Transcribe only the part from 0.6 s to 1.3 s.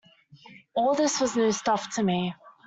All this